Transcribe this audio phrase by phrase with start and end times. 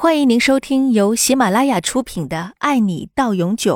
[0.00, 3.74] 欢迎您收听由喜马拉雅出品的《爱你到永久》，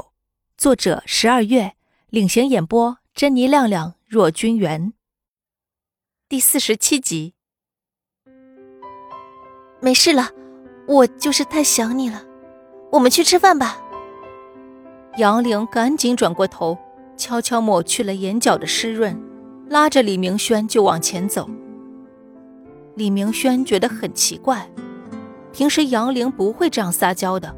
[0.56, 1.72] 作者十二月
[2.10, 4.92] 领衔演播，珍妮、亮亮、若君元。
[6.28, 7.34] 第四十七集。
[9.80, 10.30] 没事了，
[10.86, 12.22] 我就是太想你了。
[12.92, 13.82] 我们去吃饭吧。
[15.16, 16.78] 杨玲赶紧转过头，
[17.16, 19.20] 悄悄抹去了眼角的湿润，
[19.68, 21.50] 拉着李明轩就往前走。
[22.94, 24.70] 李明轩觉得很奇怪。
[25.52, 27.54] 平时杨玲不会这样撒娇的，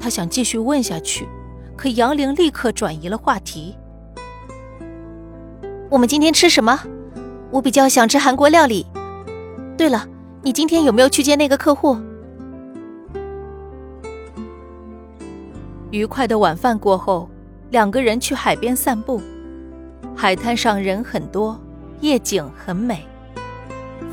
[0.00, 1.28] 他想继续问下去，
[1.76, 3.76] 可杨玲立刻转移了话题。
[5.90, 6.80] 我们今天吃什么？
[7.50, 8.86] 我比较想吃韩国料理。
[9.76, 10.06] 对了，
[10.42, 11.96] 你今天有没有去见那个客户？
[15.90, 17.28] 愉快的晚饭过后，
[17.70, 19.20] 两个人去海边散步。
[20.16, 21.60] 海滩上人很多，
[22.00, 23.04] 夜景很美，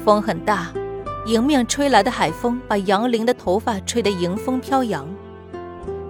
[0.04, 0.72] 风很大。
[1.28, 5.06] 迎面吹来的海风把杨玲的头发吹得迎风飘扬，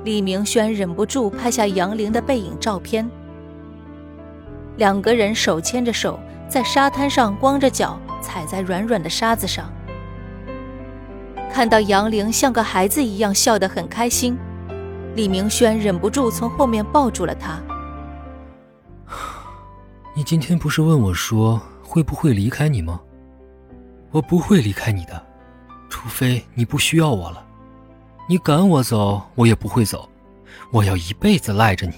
[0.03, 3.09] 李明轩忍不住拍下杨玲的背影照片。
[4.75, 9.73] 两个人手牵着手，在沙滩上光着脚踩在软软的沙子上。
[11.51, 14.37] 看到杨玲像个孩子一样笑得很开心，
[15.15, 17.59] 李明轩忍不住从后面抱住了她。
[20.15, 23.01] 你今天不是问我说会不会离开你吗？
[24.11, 25.21] 我不会离开你的，
[25.89, 27.45] 除非你不需要我了。
[28.27, 30.09] 你赶我走，我也不会走。
[30.71, 31.93] 我要一辈子赖着你。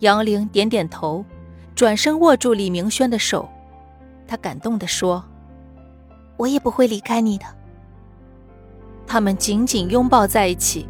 [0.00, 1.24] 杨玲点点头，
[1.74, 3.48] 转身握住李明轩的手，
[4.26, 5.24] 她感动地说
[6.38, 7.44] ：“我也不会离开你的。”
[9.06, 10.88] 他们紧紧拥抱在一起，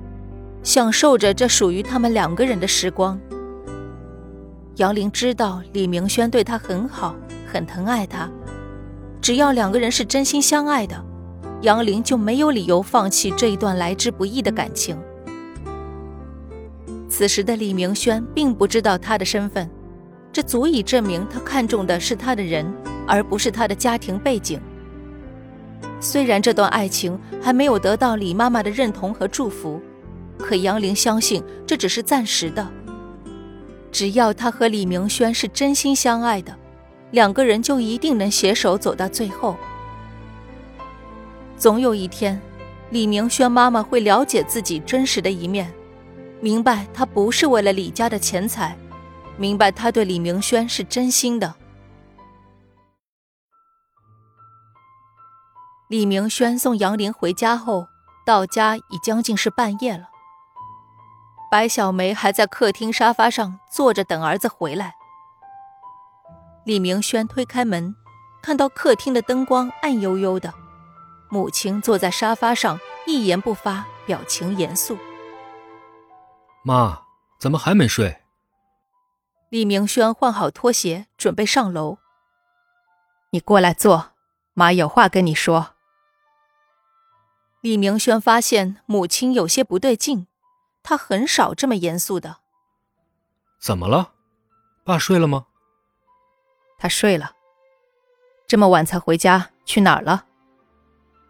[0.62, 3.18] 享受着这属于他们两个人的时光。
[4.76, 7.14] 杨玲知道李明轩对她很好，
[7.50, 8.30] 很疼爱她。
[9.22, 11.04] 只要两个人是真心相爱的，
[11.62, 14.98] 杨玲就没有理由放弃这一段来之不易的感情。
[17.08, 19.68] 此时的李明轩并不知道他的身份，
[20.32, 22.64] 这足以证明他看中的是他的人，
[23.06, 24.58] 而不是他的家庭背景。
[26.00, 29.78] 虽然这段爱情还没有得到李妈妈的认同和祝福，
[30.38, 32.66] 可杨玲相信这只是暂时的。
[33.92, 36.56] 只要他和李明轩是真心相爱的。
[37.10, 39.56] 两个人就一定能携手走到最后。
[41.56, 42.40] 总有一天，
[42.90, 45.72] 李明轩妈妈会了解自己真实的一面，
[46.40, 48.76] 明白他不是为了李家的钱财，
[49.36, 51.54] 明白他对李明轩是真心的。
[55.88, 57.88] 李明轩送杨玲回家后，
[58.24, 60.04] 到家已将近是半夜了。
[61.50, 64.94] 白小梅还在客厅沙发上坐着等儿子回来。
[66.64, 67.94] 李明轩推开门，
[68.42, 70.52] 看到客厅的灯光暗幽幽的，
[71.30, 74.98] 母亲坐在沙发上一言不发，表情严肃。
[76.62, 77.02] 妈，
[77.38, 78.18] 怎么还没睡？
[79.48, 81.98] 李明轩换好拖鞋，准备上楼。
[83.30, 84.12] 你过来坐，
[84.52, 85.74] 妈有话跟你说。
[87.62, 90.26] 李明轩发现母亲有些不对劲，
[90.82, 92.38] 他很少这么严肃的。
[93.58, 94.12] 怎么了？
[94.84, 95.46] 爸睡了吗？
[96.80, 97.30] 他睡了，
[98.46, 100.24] 这么晚才回家，去哪儿了？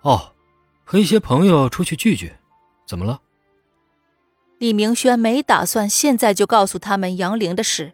[0.03, 0.33] 哦，
[0.85, 2.33] 和一些朋友出去聚聚，
[2.87, 3.21] 怎么了？
[4.59, 7.93] 李明轩没打算现在就告诉他们杨玲的事。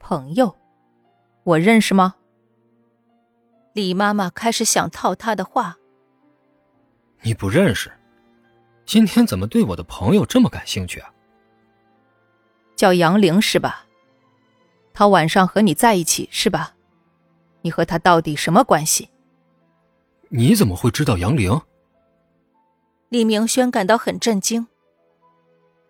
[0.00, 0.56] 朋友，
[1.44, 2.16] 我认识吗？
[3.72, 5.76] 李妈妈开始想套他的话。
[7.22, 7.92] 你不认识？
[8.84, 11.14] 今天怎么对我的朋友这么感兴趣啊？
[12.74, 13.86] 叫杨玲是吧？
[14.92, 16.74] 他晚上和你在一起是吧？
[17.62, 19.10] 你和他到底什么关系？
[20.28, 21.60] 你怎么会知道杨玲？
[23.08, 24.68] 李明轩感到很震惊，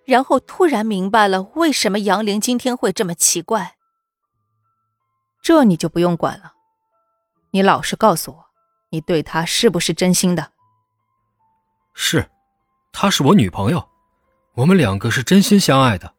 [0.04, 3.76] 然后突然明白了为什么杨玲今天会这么奇怪。
[5.42, 6.54] 这你就不用管了，
[7.50, 8.46] 你老实告诉我，
[8.90, 10.52] 你对她是不是真心的？
[11.94, 12.30] 是，
[12.92, 13.88] 她是我女朋友，
[14.54, 16.14] 我们两个是真心相爱的。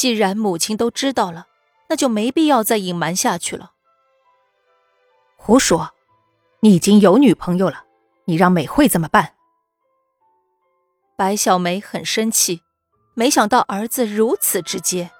[0.00, 1.46] 既然母亲都知道了，
[1.90, 3.72] 那就没必要再隐瞒下去了。
[5.36, 5.90] 胡说！
[6.60, 7.84] 你已经有女朋友了，
[8.24, 9.34] 你让美惠怎么办？
[11.16, 12.62] 白小梅很生气，
[13.12, 15.10] 没想到儿子如此直接。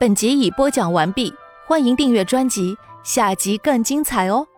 [0.00, 1.32] 本集已播讲完毕，
[1.68, 4.48] 欢迎订阅专辑，下集更精彩哦。